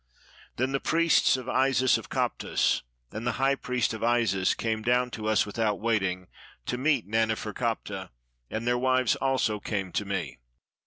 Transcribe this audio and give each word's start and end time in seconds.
Then 0.55 0.71
the 0.71 0.79
priests 0.79 1.37
of 1.37 1.47
Isis 1.47 1.95
of 1.95 2.09
Koptos, 2.09 2.81
and 3.11 3.27
the 3.27 3.33
high 3.33 3.53
priest 3.53 3.93
of 3.93 4.03
Isis, 4.03 4.55
came 4.55 4.81
down 4.81 5.11
to 5.11 5.27
us 5.27 5.45
without 5.45 5.79
waiting, 5.79 6.27
to 6.65 6.79
meet 6.79 7.05
Nane 7.05 7.35
ferkaptah, 7.35 8.09
and 8.49 8.65
their 8.65 8.79
wives 8.79 9.15
also 9.17 9.59
came 9.59 9.91
to 9.91 10.03
me. 10.03 10.39